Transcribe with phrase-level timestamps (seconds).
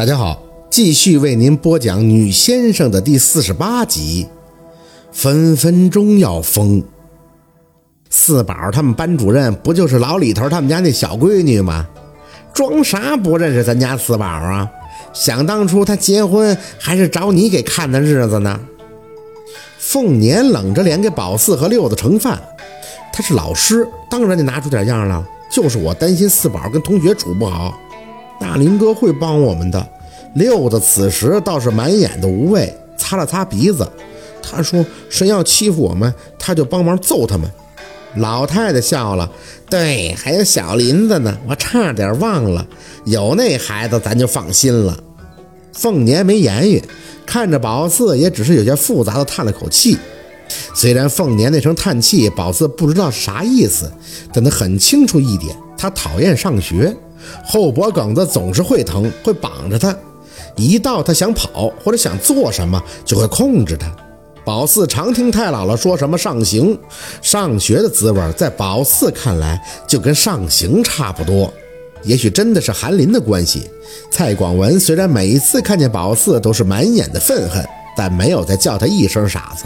[0.00, 4.26] 大家好，继续为您播讲《女先生》的第四十八集。
[5.12, 6.82] 分分钟要疯。
[8.08, 11.86] 四宝他们班主任不就是老李头他们家那小闺女吗？
[12.54, 14.66] 装啥不认识咱家四宝啊？
[15.12, 18.58] 想当初他结婚还是找你给看的日子呢。
[19.76, 22.42] 凤年冷着脸给宝四和六子盛饭。
[23.12, 25.22] 他是老师，当然得拿出点样了。
[25.52, 27.78] 就是我担心四宝跟同学处不好。
[28.40, 29.88] 大林哥会帮我们的。
[30.34, 33.86] 六子此时倒是满眼的无畏，擦了擦鼻子，
[34.40, 37.50] 他说：“谁要欺负我们，他就帮忙揍他们。”
[38.16, 39.30] 老太太笑了
[39.68, 42.66] ：“对，还有小林子呢，我差点忘了，
[43.04, 44.98] 有那孩子咱就放心了。”
[45.72, 46.82] 凤年没言语，
[47.26, 49.96] 看着宝四也只是有些复杂的叹了口气。
[50.74, 53.90] 虽然凤年那声叹气，宝四不知道啥意思，
[54.32, 56.94] 但他很清楚一点：他讨厌上学。
[57.44, 59.94] 后脖梗子总是会疼，会绑着他。
[60.56, 63.90] 一到他想跑或者想做什么，就会控制他。
[64.44, 66.76] 宝四常听太姥姥说什么上刑、
[67.22, 71.52] 上学的滋味，在宝四看来就跟上刑差不多。
[72.02, 73.70] 也许真的是韩林的关系。
[74.10, 77.64] 蔡广文虽然每次看见宝四都是满眼的愤恨，
[77.96, 79.64] 但没有再叫他一声傻子。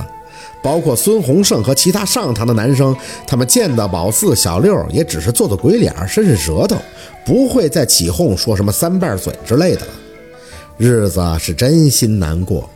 [0.64, 6.76] 包括孙洪胜和其他上堂的男生，他们见到宝四、小六也只是做做鬼脸、伸伸舌头，
[7.22, 9.92] 不会再起哄说什么三瓣嘴之类的了。
[10.78, 12.68] 日子是真心难过。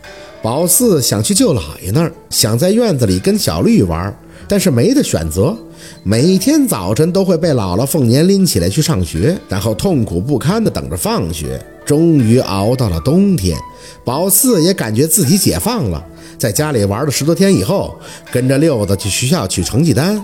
[0.43, 4.15] 宝四想去舅姥爷那儿，想在院子里跟小绿玩，
[4.47, 5.57] 但是没得选择。
[6.03, 11.61] 每天早晨都会被姥姥凤年拎起来去上学，然后痛苦不堪地等着放学。
[11.85, 13.57] 终于熬到了冬天，
[14.05, 16.05] 宝四也感觉自己解放了。
[16.37, 17.99] 在家里玩了十多天以后，
[18.31, 20.23] 跟着六子去学校取成绩单。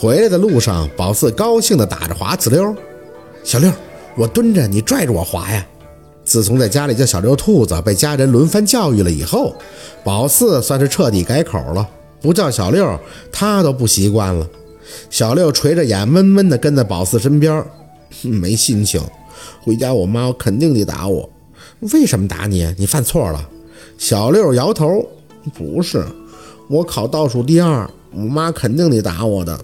[0.00, 2.74] 回来的路上，宝四高兴地打着滑呲溜。
[3.44, 3.70] 小六，
[4.16, 5.64] 我蹲着，你拽着我滑呀。
[6.24, 9.54] 自从在家里叫小六兔子，被家人轮番教育了以后，
[10.02, 11.88] 宝四算是彻底改口了，
[12.20, 12.98] 不叫小六，
[13.30, 14.44] 他都不习惯了。
[15.10, 17.64] 小六垂着眼，闷闷地跟在宝四身边，
[18.22, 19.00] 没心情。
[19.62, 21.28] 回家我妈肯定得打我。
[21.92, 22.74] 为什么打你？
[22.78, 23.48] 你犯错了。
[23.98, 25.06] 小六摇头。
[25.54, 26.04] 不是，
[26.68, 29.56] 我考倒数第二，我妈肯定得打我的。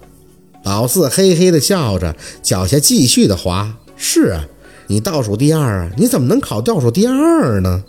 [0.63, 3.75] 宝四嘿嘿的笑着，脚下继续的滑。
[3.97, 4.45] 是啊，
[4.87, 7.83] 你倒数第二啊，你怎么能考倒数第二呢？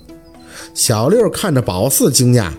[0.74, 2.50] 小六看着宝四惊讶，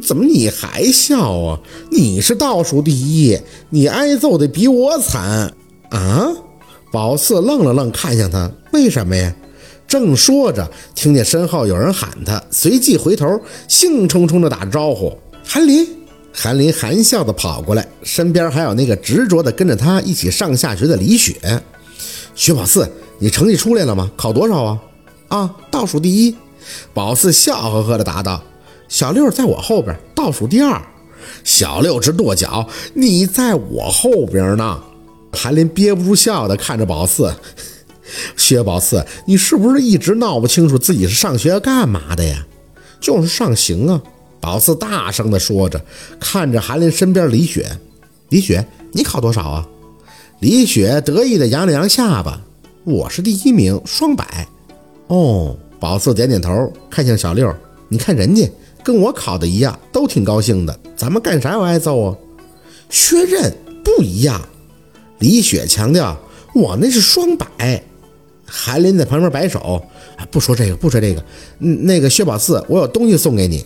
[0.00, 1.60] 怎么你还笑啊？
[1.90, 3.38] 你是倒数第一，
[3.70, 5.52] 你挨揍的比我惨
[5.90, 6.28] 啊！
[6.90, 9.34] 宝四愣了愣，看向他，为什么呀？
[9.86, 13.38] 正说着，听见身后有人喊他，随即回头，
[13.68, 15.12] 兴冲冲地打招呼
[15.44, 15.86] ：“韩林！”
[16.34, 21.62] 韩林含笑地跑过来，身边还有那个执着地跟着他一起上下学的李雪。
[22.34, 24.10] 薛宝四，你成绩出来了吗？
[24.16, 24.80] 考多少啊？
[25.28, 26.34] 啊，倒数第一。
[26.94, 28.42] 宝四笑呵呵地答道
[28.92, 30.80] ：“小六在我后边，倒数第二。”
[31.44, 34.78] 小六直跺脚：“你在我后边呢！”
[35.32, 37.32] 韩林憋不住笑的看着宝四。
[38.36, 42.46] 薛宝四，你是不是一直闹不清楚自己是上学干嘛的呀？
[43.00, 44.02] 就是上刑啊！
[44.40, 45.82] 宝四大声地说着，
[46.20, 47.66] 看着韩林身边李雪。
[48.28, 49.66] 李雪，你考多少啊？
[50.40, 52.38] 李雪得意地扬了扬下巴，
[52.84, 54.46] 我是第一名，双百。
[55.06, 57.50] 哦，宝四点点头，看向小六，
[57.88, 58.46] 你看人家
[58.84, 60.78] 跟我考的一样，都挺高兴的。
[60.96, 62.16] 咱们干啥要挨揍啊？
[62.90, 63.52] 薛刃
[63.84, 64.40] 不一样。
[65.18, 66.18] 李雪强调，
[66.54, 67.82] 我那是双百。
[68.44, 69.82] 韩林在旁边摆手，
[70.30, 71.24] 不说这个，不说这个。
[71.60, 73.64] 嗯，那个薛宝四，我有东西送给你。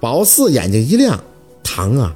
[0.00, 1.18] 宝四眼睛一亮，
[1.62, 2.14] 糖啊？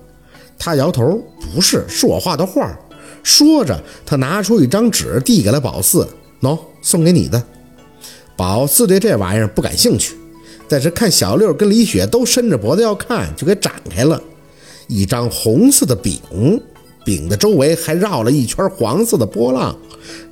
[0.59, 1.23] 他摇头，
[1.55, 2.79] 不是，是我画的画。
[3.23, 6.07] 说着，他拿出一张纸递给了宝四，
[6.41, 7.43] 喏，送给你的。
[8.37, 10.15] 宝四对这玩意儿不感兴趣，
[10.73, 14.19] 但是看小六跟李雪都伸着脖子要看，就给展开了。
[14.87, 16.19] 一张红色的饼，
[17.05, 19.77] 饼的周围还绕了一圈黄色的波浪，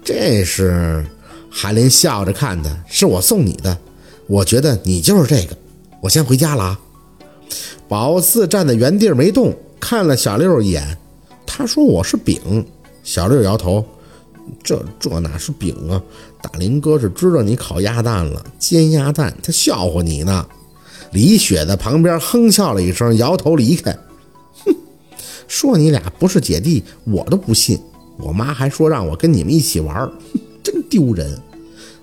[0.02, 1.04] 这是。
[1.50, 3.76] 韩林笑着看的，是我送你的，
[4.28, 5.54] 我觉得你就是这个。
[6.00, 6.80] 我先回家了啊。
[7.86, 10.96] 宝四站在原地没动，看了小六一眼。
[11.44, 12.64] 他说我是饼。
[13.02, 13.84] 小六摇头，
[14.62, 16.00] 这这哪是饼啊？
[16.42, 20.46] 大林哥是知道你烤鸭蛋了，煎鸭蛋，他笑话你呢。
[21.12, 23.90] 李雪在旁边哼笑了一声，摇头离开。
[24.64, 24.74] 哼，
[25.48, 27.78] 说你俩不是姐弟，我都不信。
[28.18, 29.96] 我妈还说让我跟你们一起玩。
[30.06, 31.40] 哼真丢人，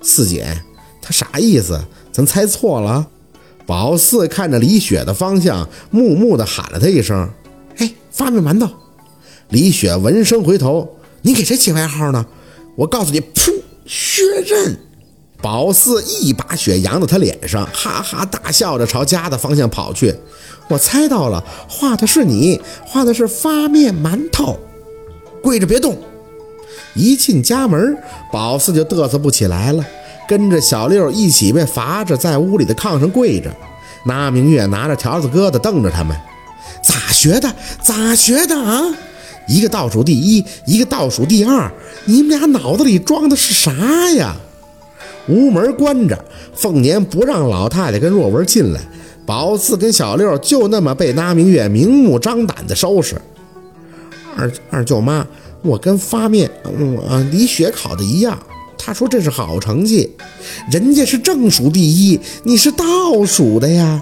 [0.02, 0.62] 四姐，
[1.02, 1.80] 他啥意思？
[2.12, 3.08] 咱猜错了？
[3.66, 7.30] 宝四看着李雪的方向，木木的喊了他一声
[7.78, 8.70] ：“哎，发面馒头！”
[9.50, 12.26] 李雪闻声回头：“你给谁起外号呢？”
[12.78, 13.52] 我告诉你，噗！
[13.88, 14.78] 薛刃，
[15.42, 20.14] 宝四一把血扬到他脸上，哈哈大笑着朝家的方向跑去。
[20.68, 24.60] 我猜到了，画的是你，画的是发面馒头。
[25.42, 25.98] 跪着别动。
[26.94, 27.98] 一进家门，
[28.32, 29.84] 宝四就嘚瑟不起来了，
[30.30, 33.52] 跟着小六一起被罚着在屋里的炕上跪着。
[34.06, 36.16] 那明月拿着条子疙瘩瞪着他们，
[36.84, 37.52] 咋学的？
[37.82, 38.84] 咋学的啊？
[39.48, 41.72] 一个倒数第一，一个倒数第二，
[42.06, 43.72] 你们俩脑子里装的是啥
[44.12, 44.36] 呀？
[45.30, 48.80] 屋门关着，凤年不让老太太跟若文进来。
[49.26, 53.22] 宝四跟小六就那么被拉明月明目张胆的收拾。
[54.38, 55.28] 二二舅妈，
[55.62, 58.38] 我跟发面，嗯啊，李雪考的一样。
[58.78, 60.10] 他说这是好成绩，
[60.72, 64.02] 人家是正数第一，你是倒数的呀。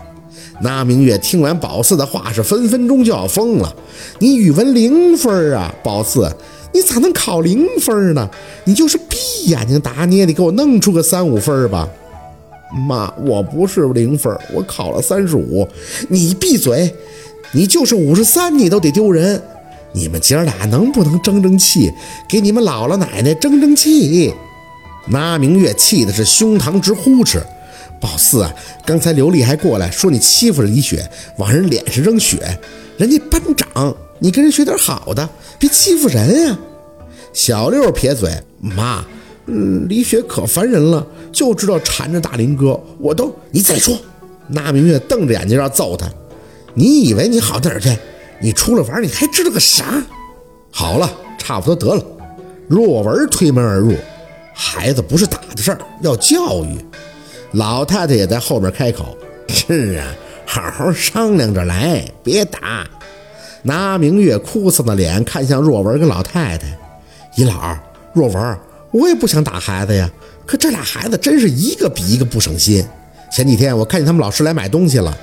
[0.61, 3.75] 那明月听完宝四的话，是分分钟就要疯了。
[4.19, 6.31] 你语文零分啊，宝四，
[6.73, 8.29] 你咋能考零分呢？
[8.63, 9.17] 你就是闭
[9.49, 11.87] 眼睛打你也得给我弄出个三五分吧。
[12.87, 15.67] 妈，我不是零分，我考了三十五。
[16.09, 16.93] 你闭嘴，
[17.51, 19.41] 你就是五十三，你都得丢人。
[19.91, 21.91] 你们姐俩能不能争争气，
[22.27, 24.33] 给你们姥姥奶奶争争气？
[25.07, 27.41] 那明月气的是胸膛直呼哧。
[28.05, 28.53] 宝四啊，
[28.85, 31.09] 刚才刘丽还过来说你欺负了李雪，
[31.39, 32.37] 往人脸上扔雪。
[32.97, 36.59] 人家班长，你跟人学点好的，别欺负人啊！
[37.33, 39.03] 小六撇嘴，妈，
[39.87, 42.79] 李雪可烦人了，就知道缠着大林哥。
[42.99, 43.97] 我都，你再说。
[44.47, 46.07] 那明月瞪着眼睛要揍他。
[46.75, 47.89] 你以为你好点去？
[48.39, 49.83] 你出来玩，你还知道个啥？
[50.69, 52.05] 好了，差不多得了。
[52.67, 53.95] 若文推门而入，
[54.53, 56.77] 孩子不是打的事儿，要教育。
[57.55, 59.17] 老太太也在后边开口
[59.47, 60.05] ：“是啊，
[60.45, 62.85] 好好商量着来，别打。”
[63.63, 66.67] 拿明月哭丧的脸看向若文跟老太太
[67.37, 67.77] ：“姨姥，
[68.11, 68.57] 若文，
[68.91, 70.09] 我也不想打孩子呀，
[70.45, 72.85] 可这俩孩子真是一个比一个不省心。
[73.31, 75.17] 前几天我看见他们老师来买东西了，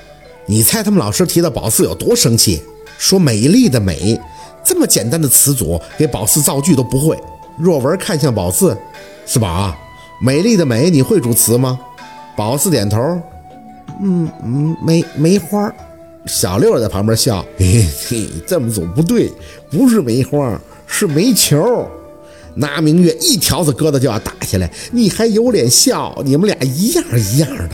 [0.47, 2.63] 你猜他们老师提到宝四有多生气？
[2.97, 4.19] 说美丽的美，
[4.65, 7.15] 这么简单的词组给宝四造句都不会。”
[7.61, 8.75] 若文看向宝四
[9.27, 9.77] ：“四宝，
[10.19, 11.79] 美丽的美，你会主词吗？”
[12.37, 12.99] 宝四点头，
[14.03, 15.73] 嗯嗯，梅梅花。
[16.27, 19.29] 小六在旁边笑， 嘿嘿，这么走不对，
[19.71, 20.57] 不是梅花，
[20.87, 21.87] 是煤球。
[22.55, 26.17] 拿明月一条子疙瘩就要打下来，你还有脸笑？
[26.25, 27.71] 你们俩一样一样的。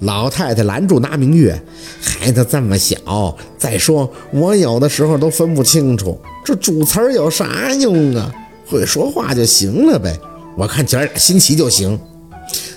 [0.00, 1.60] 老太太拦住拿明月，
[2.00, 8.30] 孩子这么小，再说我有的时候都分不清楚，这主词儿有啥用啊？
[8.66, 10.14] 会说话就行了呗。
[10.56, 11.98] 我看姐儿俩新奇就行。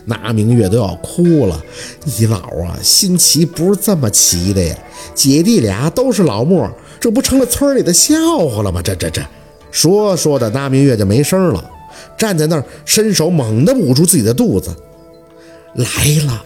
[0.05, 1.63] 那明月都要哭了，
[2.05, 4.75] 姨姥啊，新奇不是这么奇的呀！
[5.13, 6.69] 姐弟俩都是老莫，
[6.99, 8.15] 这不成了村里的笑
[8.47, 8.81] 话了吗？
[8.81, 9.21] 这这这，
[9.71, 11.71] 说说的那明月就没声了，
[12.17, 14.75] 站在那儿，伸手猛地捂住自己的肚子，
[15.75, 15.85] 来
[16.25, 16.43] 了。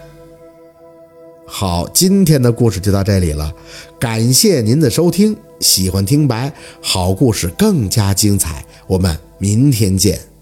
[1.46, 3.52] 好，今天的故事就到这里了，
[3.98, 10.35] 感谢您的收听，喜欢听白好故事更加精彩，我们明天见。